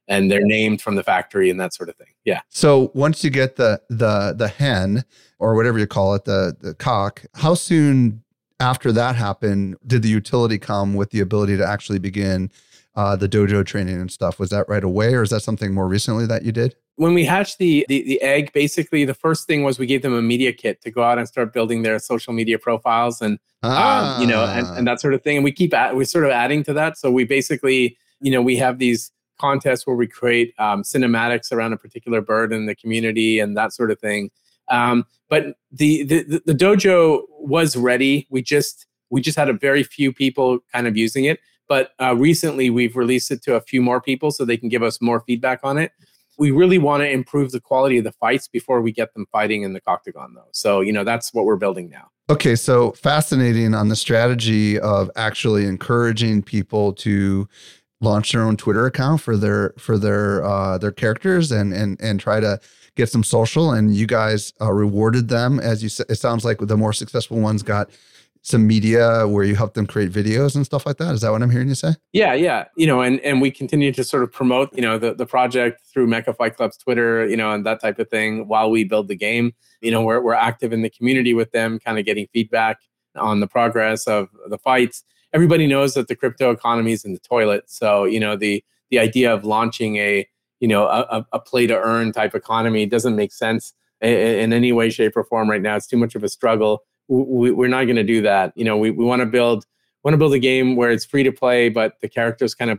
[0.09, 2.09] and they're named from the factory and that sort of thing.
[2.25, 2.41] Yeah.
[2.49, 5.05] So once you get the the the hen
[5.39, 8.23] or whatever you call it, the the cock, how soon
[8.61, 12.51] after that happened did the utility come with the ability to actually begin
[12.97, 14.39] uh, the dojo training and stuff?
[14.39, 16.75] Was that right away, or is that something more recently that you did?
[16.99, 20.15] when we hatched the, the, the egg, basically the first thing was we gave them
[20.15, 24.17] a media kit to go out and start building their social media profiles and ah.
[24.17, 25.37] um, you know and, and that sort of thing.
[25.37, 26.99] And we keep at, we're sort of adding to that.
[26.99, 31.73] So we basically you know we have these contests where we create um, cinematics around
[31.73, 34.31] a particular bird in the community and that sort of thing.
[34.69, 38.27] Um, but the, the the dojo was ready.
[38.31, 41.41] We just we just had a very few people kind of using it.
[41.69, 44.83] But uh, recently, we've released it to a few more people so they can give
[44.83, 45.93] us more feedback on it
[46.39, 49.63] we really want to improve the quality of the fights before we get them fighting
[49.63, 53.75] in the octagon though so you know that's what we're building now okay so fascinating
[53.75, 57.49] on the strategy of actually encouraging people to
[58.01, 62.21] launch their own twitter account for their for their uh their characters and and and
[62.21, 62.59] try to
[62.97, 66.59] get some social and you guys uh, rewarded them as you said it sounds like
[66.59, 67.91] the more successful ones got
[68.43, 71.15] some media where you help them create videos and stuff like that.
[71.15, 71.95] Is that what I'm hearing you say?
[72.13, 72.65] Yeah, yeah.
[72.77, 75.83] You know, and and we continue to sort of promote, you know, the, the project
[75.93, 79.09] through Mecha Fight Club's Twitter, you know, and that type of thing while we build
[79.09, 79.53] the game.
[79.81, 82.79] You know, we're we're active in the community with them, kind of getting feedback
[83.17, 85.05] on the progress of the fights.
[85.33, 87.71] Everybody knows that the crypto economy is in the toilet.
[87.71, 90.27] So, you know, the the idea of launching a,
[90.61, 94.73] you know, a, a play to earn type economy doesn't make sense in, in any
[94.73, 95.77] way, shape, or form right now.
[95.77, 98.53] It's too much of a struggle we, we're not going to do that.
[98.55, 99.67] You know, we, we want to build
[100.05, 102.79] want to build a game where it's free to play, but the characters kind of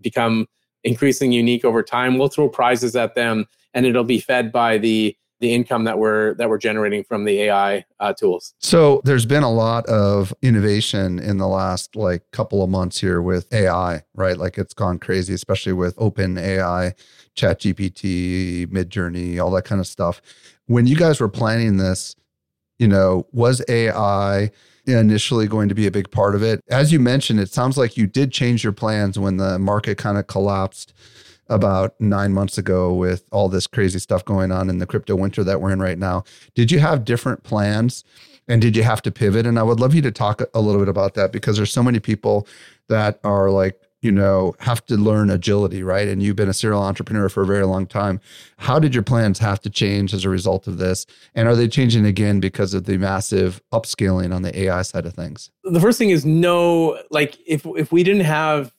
[0.00, 0.46] become
[0.84, 2.18] increasingly unique over time.
[2.18, 6.34] We'll throw prizes at them, and it'll be fed by the the income that we're
[6.34, 8.54] that we're generating from the AI uh, tools.
[8.60, 13.20] So there's been a lot of innovation in the last like couple of months here
[13.20, 14.38] with AI, right?
[14.38, 16.94] Like it's gone crazy, especially with Open AI,
[17.34, 20.22] Chat GPT, Midjourney, all that kind of stuff.
[20.66, 22.14] When you guys were planning this,
[22.78, 24.52] you know, was AI
[24.86, 26.60] initially going to be a big part of it?
[26.68, 30.18] As you mentioned, it sounds like you did change your plans when the market kind
[30.18, 30.94] of collapsed
[31.48, 35.44] about nine months ago with all this crazy stuff going on in the crypto winter
[35.44, 36.24] that we're in right now.
[36.54, 38.04] Did you have different plans?
[38.48, 39.46] And did you have to pivot?
[39.46, 41.82] And I would love you to talk a little bit about that because there's so
[41.82, 42.46] many people
[42.88, 46.08] that are like, you know, have to learn agility, right?
[46.08, 48.20] And you've been a serial entrepreneur for a very long time.
[48.56, 51.06] How did your plans have to change as a result of this?
[51.36, 55.14] And are they changing again because of the massive upscaling on the AI side of
[55.14, 55.50] things?
[55.62, 58.74] The first thing is no, like if if we didn't have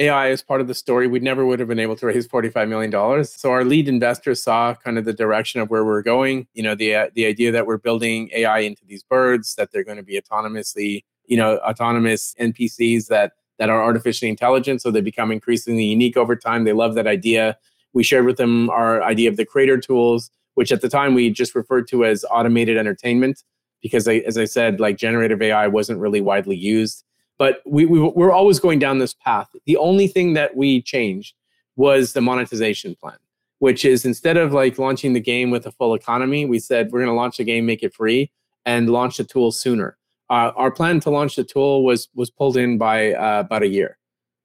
[0.00, 2.68] AI as part of the story, we never would have been able to raise $45
[2.68, 3.24] million.
[3.24, 6.46] So our lead investors saw kind of the direction of where we're going.
[6.54, 9.84] You know, the uh, the idea that we're building AI into these birds, that they're
[9.84, 14.80] going to be autonomously, you know, autonomous NPCs that that are artificially intelligent.
[14.80, 16.64] So they become increasingly unique over time.
[16.64, 17.56] They love that idea.
[17.92, 21.30] We shared with them our idea of the creator tools, which at the time we
[21.30, 23.42] just referred to as automated entertainment,
[23.82, 27.02] because I, as I said, like generative AI wasn't really widely used.
[27.38, 29.48] But we, we we're always going down this path.
[29.66, 31.34] The only thing that we changed
[31.76, 33.18] was the monetization plan,
[33.60, 36.98] which is instead of like launching the game with a full economy, we said we're
[37.00, 38.32] going to launch the game, make it free,
[38.66, 39.98] and launch the tool sooner
[40.30, 43.68] uh, our plan to launch the tool was was pulled in by uh, about a
[43.68, 43.98] year.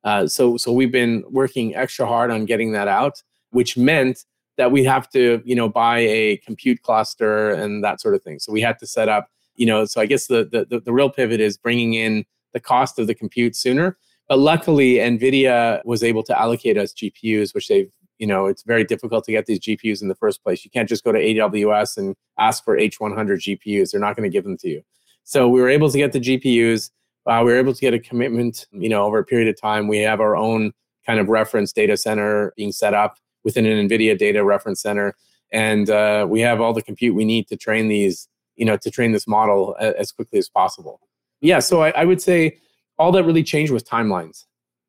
[0.03, 4.25] Uh, so so we've been working extra hard on getting that out, which meant
[4.57, 8.39] that we have to you know buy a compute cluster and that sort of thing.
[8.39, 9.85] So we had to set up you know.
[9.85, 13.15] So I guess the the the real pivot is bringing in the cost of the
[13.15, 13.97] compute sooner.
[14.29, 18.83] But luckily, NVIDIA was able to allocate us GPUs, which they've you know it's very
[18.83, 20.63] difficult to get these GPUs in the first place.
[20.63, 24.33] You can't just go to AWS and ask for H100 GPUs; they're not going to
[24.33, 24.81] give them to you.
[25.23, 26.91] So we were able to get the GPUs.
[27.25, 29.87] Uh, we were able to get a commitment, you know, over a period of time.
[29.87, 30.73] We have our own
[31.05, 35.15] kind of reference data center being set up within an NVIDIA data reference center.
[35.51, 38.89] And uh, we have all the compute we need to train these, you know, to
[38.89, 40.99] train this model as quickly as possible.
[41.43, 42.57] Yeah, so I, I would say
[42.97, 44.45] all that really changed was timelines.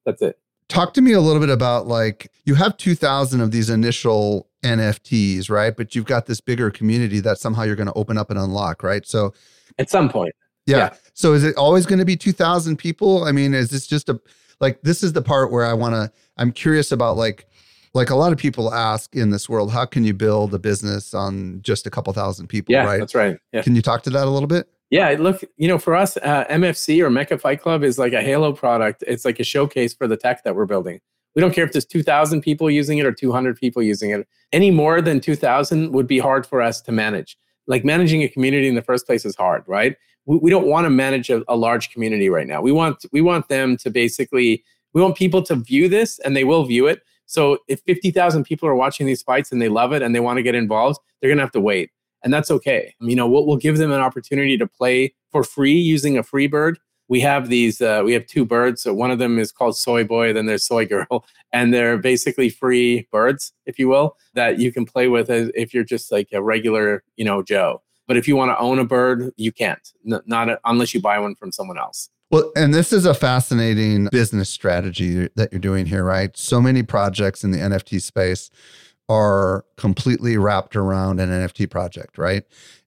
[0.07, 0.39] That's it.
[0.69, 5.51] Talk to me a little bit about like you have 2000 of these initial NFTs,
[5.51, 5.77] right?
[5.77, 8.83] But you've got this bigger community that somehow you're going to open up and unlock,
[8.83, 9.07] right?
[9.07, 9.35] So
[9.79, 10.35] at some point.
[10.67, 10.77] Yeah.
[10.77, 10.95] yeah.
[11.13, 13.25] So is it always going to be 2000 people?
[13.25, 14.19] I mean, is this just a
[14.61, 17.47] like this is the part where I want to I'm curious about like
[17.93, 21.15] like a lot of people ask in this world, how can you build a business
[21.15, 23.01] on just a couple thousand people, yeah, right?
[23.01, 23.39] That's right.
[23.53, 23.63] Yeah.
[23.63, 24.69] Can you talk to that a little bit?
[24.95, 28.23] Yeah, look, you know, for us, uh, MFC or Mecha Fight Club is like a
[28.23, 29.03] Halo product.
[29.09, 31.01] It's like a showcase for the tech that we're building.
[31.35, 34.29] We don't care if there's 2,000 people using it or 200 people using it.
[34.53, 37.37] Any more than 2,000 would be hard for us to manage
[37.67, 39.97] like managing a community in the first place is hard, right?
[40.27, 42.61] We, we don't want to manage a, a large community right now.
[42.61, 46.45] We want we want them to basically we want people to view this and they
[46.45, 47.03] will view it.
[47.27, 50.37] So if 50,000 people are watching these fights and they love it and they want
[50.37, 51.91] to get involved, they're going to have to wait.
[52.25, 52.95] And that's okay.
[53.01, 56.47] You know, we'll, we'll give them an opportunity to play for free using a free
[56.47, 56.79] bird.
[57.07, 58.83] We have these, uh, we have two birds.
[58.83, 61.25] So one of them is called Soy Boy, then there's Soy Girl.
[61.53, 65.85] And they're basically free birds, if you will, that you can play with if you're
[65.85, 67.81] just like a regular, you know, Joe.
[68.09, 71.21] But if you want to own a bird, you can't, not a, unless you buy
[71.21, 72.11] one from someone else.
[72.33, 76.37] Well, and this is a fascinating business strategy that you're doing here, right?
[76.37, 78.51] So many projects in the NFT space
[79.09, 82.45] are completely wrapped around an NFT project, right?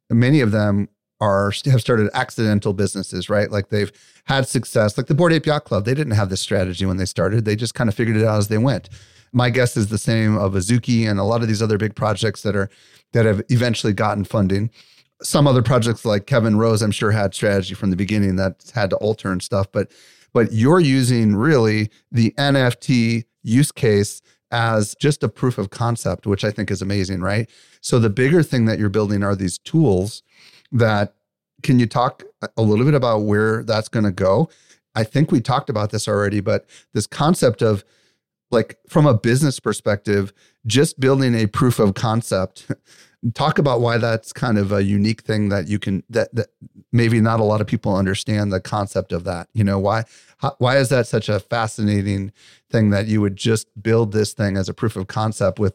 [0.09, 0.89] Many of them
[1.19, 3.51] are have started accidental businesses, right?
[3.51, 3.91] Like they've
[4.25, 5.85] had success, like the Bored Ape Yacht Club.
[5.85, 7.45] They didn't have this strategy when they started.
[7.45, 8.89] They just kind of figured it out as they went.
[9.33, 12.43] My guess is the same of Azuki and a lot of these other big projects
[12.43, 12.69] that are
[13.13, 14.69] that have eventually gotten funding
[15.21, 18.89] some other projects like Kevin Rose, I'm sure had strategy from the beginning that had
[18.91, 19.91] to alter and stuff, but
[20.33, 24.21] but you're using really the NFT use case
[24.51, 27.49] as just a proof of concept, which I think is amazing, right?
[27.81, 30.23] So the bigger thing that you're building are these tools
[30.71, 31.15] that
[31.63, 32.23] can you talk
[32.55, 34.49] a little bit about where that's going to go?
[34.95, 37.83] I think we talked about this already, but this concept of
[38.51, 40.33] like from a business perspective,
[40.65, 42.71] just building a proof of concept
[43.33, 46.47] talk about why that's kind of a unique thing that you can that that
[46.91, 49.49] maybe not a lot of people understand the concept of that.
[49.53, 50.03] You know why
[50.37, 52.31] how, why is that such a fascinating
[52.69, 55.73] thing that you would just build this thing as a proof of concept with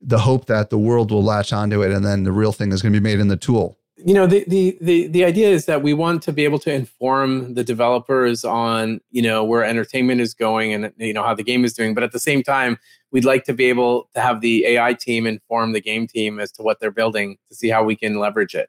[0.00, 2.82] the hope that the world will latch onto it and then the real thing is
[2.82, 3.76] going to be made in the tool?
[4.02, 6.72] You know the, the the the idea is that we want to be able to
[6.72, 11.44] inform the developers on you know where entertainment is going and you know how the
[11.44, 12.78] game is doing but at the same time
[13.12, 16.50] we'd like to be able to have the ai team inform the game team as
[16.52, 18.68] to what they're building to see how we can leverage it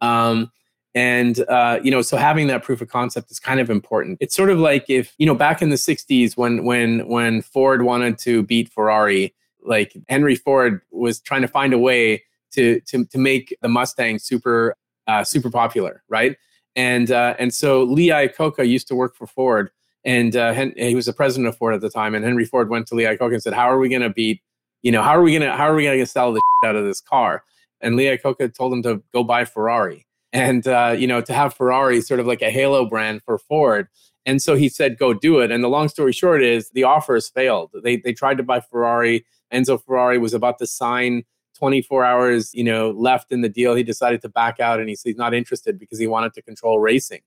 [0.00, 0.50] um,
[0.94, 4.34] and uh, you know so having that proof of concept is kind of important it's
[4.34, 8.18] sort of like if you know back in the 60s when when when ford wanted
[8.18, 13.18] to beat ferrari like henry ford was trying to find a way to to to
[13.18, 14.76] make the Mustang super
[15.06, 16.36] uh, super popular, right?
[16.76, 19.70] And uh, and so Lee Iacocca used to work for Ford,
[20.04, 22.14] and uh, he was the president of Ford at the time.
[22.14, 24.40] And Henry Ford went to Lee Iacocca and said, "How are we going to beat?
[24.82, 26.76] You know, how are we going to how are we going to sell the out
[26.76, 27.44] of this car?"
[27.80, 31.54] And Lee Iacocca told him to go buy Ferrari, and uh, you know, to have
[31.54, 33.88] Ferrari sort of like a halo brand for Ford.
[34.26, 37.28] And so he said, "Go do it." And the long story short is the offers
[37.28, 37.70] failed.
[37.82, 39.24] They they tried to buy Ferrari.
[39.52, 41.24] Enzo Ferrari was about to sign
[41.60, 45.02] 24 hours, you know, left in the deal, he decided to back out and he's,
[45.02, 47.20] he's not interested because he wanted to control racing.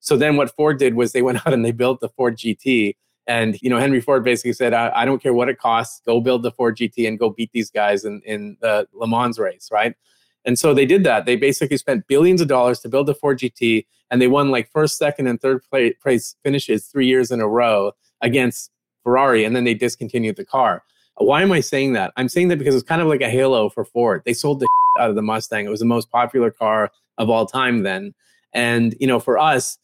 [0.00, 2.96] So then what Ford did was they went out and they built the Ford GT.
[3.26, 6.20] And, you know, Henry Ford basically said, I, I don't care what it costs, go
[6.20, 9.68] build the Ford GT and go beat these guys in, in the Le Mans race,
[9.70, 9.94] right?
[10.44, 11.26] And so they did that.
[11.26, 14.70] They basically spent billions of dollars to build the Ford GT, and they won like
[14.72, 18.70] first, second, and third place finishes three years in a row against
[19.04, 20.82] Ferrari, and then they discontinued the car.
[21.16, 22.12] Why am I saying that?
[22.16, 24.22] I'm saying that because it's kind of like a halo for Ford.
[24.24, 25.66] They sold the out of the Mustang.
[25.66, 28.14] It was the most popular car of all time then.
[28.54, 29.78] And you know, for us,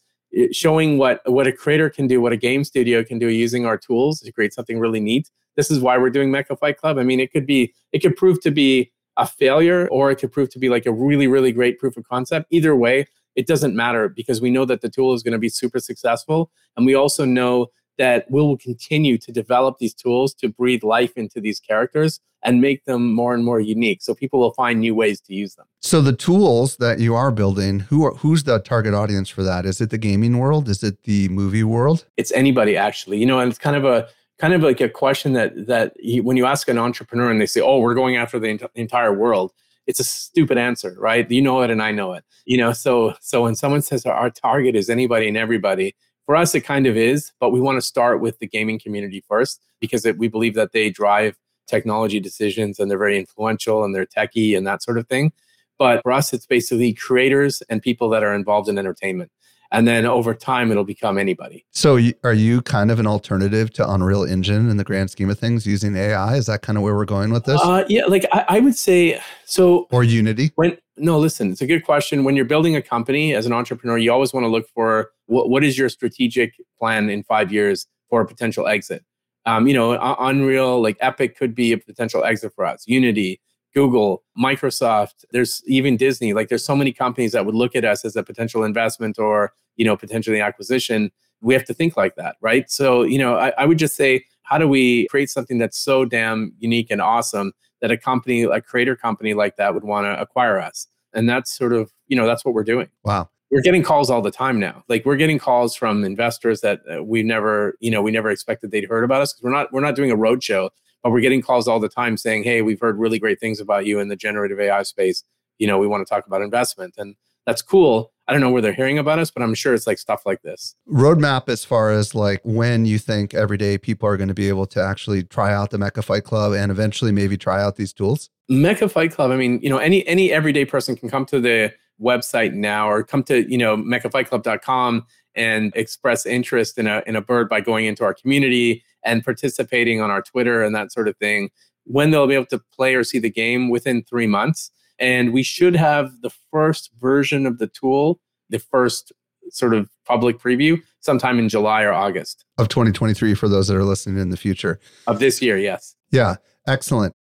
[0.51, 3.77] showing what what a creator can do, what a game studio can do using our
[3.77, 5.29] tools to create something really neat.
[5.55, 6.97] This is why we're doing Mecha Fight Club.
[6.97, 10.31] I mean, it could be it could prove to be a failure or it could
[10.31, 12.47] prove to be like a really really great proof of concept.
[12.51, 15.49] Either way, it doesn't matter because we know that the tool is going to be
[15.49, 17.67] super successful and we also know
[17.97, 22.61] that we will continue to develop these tools to breathe life into these characters and
[22.61, 24.01] make them more and more unique.
[24.01, 25.65] So people will find new ways to use them.
[25.81, 29.65] So the tools that you are building who are who's the target audience for that?
[29.65, 30.69] Is it the gaming world?
[30.69, 32.05] Is it the movie world?
[32.15, 33.17] It's anybody actually.
[33.17, 36.23] You know and it's kind of a kind of like a question that that you,
[36.23, 39.13] when you ask an entrepreneur and they say oh we're going after the ent- entire
[39.13, 39.51] world
[39.87, 41.29] it's a stupid answer right?
[41.31, 42.23] You know it and i know it.
[42.45, 45.95] You know so so when someone says our target is anybody and everybody
[46.27, 49.23] for us, it kind of is, but we want to start with the gaming community
[49.27, 53.95] first because it, we believe that they drive technology decisions and they're very influential and
[53.95, 55.31] they're techie and that sort of thing.
[55.79, 59.31] But for us, it's basically creators and people that are involved in entertainment.
[59.71, 61.65] And then over time, it'll become anybody.
[61.71, 65.37] So, are you kind of an alternative to Unreal Engine in the grand scheme of
[65.37, 66.35] things using AI?
[66.35, 67.59] Is that kind of where we're going with this?
[67.61, 69.87] Uh, yeah, like I, I would say so.
[69.91, 70.51] Or Unity?
[70.55, 72.23] When no, listen, it's a good question.
[72.23, 75.49] When you're building a company as an entrepreneur, you always want to look for what,
[75.49, 79.03] what is your strategic plan in five years for a potential exit.
[79.45, 82.83] Um, you know, Unreal, like Epic could be a potential exit for us.
[82.85, 83.39] Unity,
[83.73, 86.33] Google, Microsoft, there's even Disney.
[86.33, 89.53] Like there's so many companies that would look at us as a potential investment or,
[89.75, 91.11] you know, potentially acquisition.
[91.41, 92.69] We have to think like that, right?
[92.71, 96.05] So, you know, I, I would just say, how do we create something that's so
[96.05, 100.19] damn unique and awesome that a company, a creator company like that would want to
[100.19, 100.87] acquire us?
[101.13, 102.87] And that's sort of, you know, that's what we're doing.
[103.03, 103.29] Wow.
[103.51, 104.83] We're getting calls all the time now.
[104.89, 108.89] Like we're getting calls from investors that we never, you know, we never expected they'd
[108.89, 110.69] heard about us because we're not we're not doing a roadshow,
[111.03, 113.85] but we're getting calls all the time saying, "Hey, we've heard really great things about
[113.85, 115.23] you in the generative AI space.
[115.57, 118.11] You know, we want to talk about investment." And that's cool.
[118.27, 120.41] I don't know where they're hearing about us, but I'm sure it's like stuff like
[120.41, 120.75] this.
[120.91, 124.65] Roadmap as far as like when you think everyday people are going to be able
[124.67, 128.29] to actually try out the Mecha Fight Club and eventually maybe try out these tools?
[128.51, 131.73] Mecha Fight Club, I mean, you know, any any everyday person can come to the
[132.01, 135.05] website now or come to, you know, mechafightclub.com
[135.37, 140.01] and express interest in a in a bird by going into our community and participating
[140.01, 141.49] on our Twitter and that sort of thing.
[141.85, 145.43] When they'll be able to play or see the game within 3 months and we
[145.43, 148.19] should have the first version of the tool,
[148.49, 149.13] the first
[149.51, 153.85] sort of public preview sometime in July or August of 2023 for those that are
[153.85, 155.57] listening in the future of this year.
[155.57, 155.95] Yes.
[156.11, 156.35] Yeah.
[156.67, 157.13] Excellent.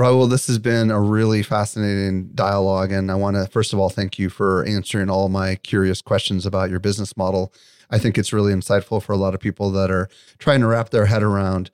[0.00, 2.92] Rahul, this has been a really fascinating dialogue.
[2.92, 6.46] And I want to, first of all, thank you for answering all my curious questions
[6.46, 7.52] about your business model.
[7.90, 10.90] I think it's really insightful for a lot of people that are trying to wrap
[10.90, 11.70] their head around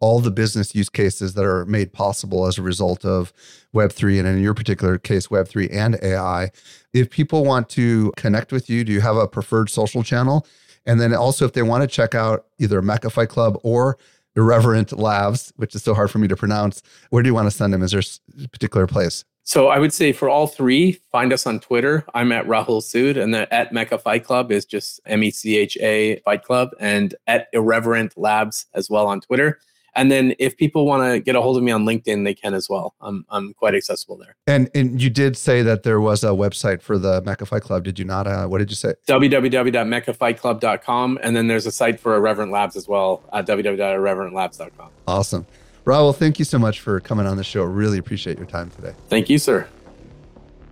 [0.00, 3.32] all the business use cases that are made possible as a result of
[3.74, 6.50] Web3, and in your particular case, Web3 and AI.
[6.94, 10.46] If people want to connect with you, do you have a preferred social channel?
[10.86, 13.98] And then also, if they want to check out either Mecha Fight Club or
[14.38, 16.80] Irreverent Labs, which is so hard for me to pronounce,
[17.10, 17.82] where do you want to send them?
[17.82, 18.02] Is there
[18.44, 19.24] a particular place?
[19.42, 22.04] So I would say for all three, find us on Twitter.
[22.14, 25.56] I'm at Rahul Sood, and the at Mecha Fight Club is just M E C
[25.56, 29.58] H A Fight Club, and at Irreverent Labs as well on Twitter.
[29.94, 32.54] And then if people want to get a hold of me on LinkedIn, they can
[32.54, 32.94] as well.
[33.00, 34.36] I'm, I'm quite accessible there.
[34.46, 37.84] And and you did say that there was a website for the Mecha Fight Club.
[37.84, 38.26] Did you not?
[38.26, 38.94] Uh, what did you say?
[39.08, 41.18] www.mechafightclub.com.
[41.22, 44.90] And then there's a site for Irreverent Labs as well at www.irreverentlabs.com.
[45.06, 45.46] Awesome.
[45.84, 47.62] Rahul, thank you so much for coming on the show.
[47.62, 48.92] Really appreciate your time today.
[49.08, 49.66] Thank you, sir.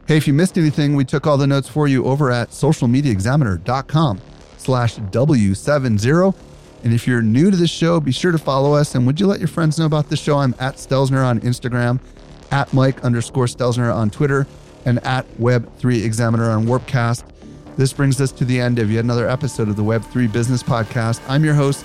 [0.06, 4.20] Hey, if you missed anything, we took all the notes for you over at socialmediaexaminer.com
[4.58, 6.34] slash W70.
[6.86, 8.94] And if you're new to this show, be sure to follow us.
[8.94, 10.38] And would you let your friends know about the show?
[10.38, 11.98] I'm at Stelzner on Instagram,
[12.52, 14.46] at Mike underscore Stelzner on Twitter,
[14.84, 17.24] and at Web3 Examiner on Warpcast.
[17.76, 21.20] This brings us to the end of yet another episode of the Web3 Business Podcast.
[21.28, 21.84] I'm your host,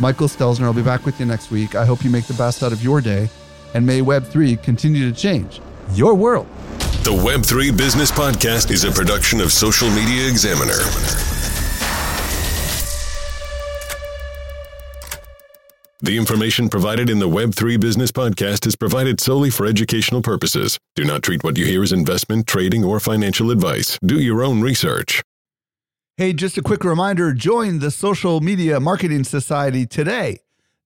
[0.00, 0.64] Michael Stelzner.
[0.64, 1.76] I'll be back with you next week.
[1.76, 3.28] I hope you make the best out of your day,
[3.74, 5.60] and may Web3 continue to change
[5.92, 6.48] your world.
[7.04, 11.39] The Web3 Business Podcast is a production of Social Media Examiner.
[16.02, 20.78] The information provided in the Web3 Business Podcast is provided solely for educational purposes.
[20.94, 23.98] Do not treat what you hear as investment, trading, or financial advice.
[24.02, 25.22] Do your own research.
[26.16, 30.40] Hey, just a quick reminder join the Social Media Marketing Society today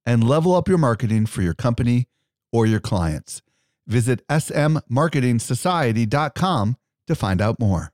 [0.04, 2.08] and level up your marketing for your company
[2.52, 3.40] or your clients.
[3.86, 7.93] Visit smmarketingsociety.com to find out more.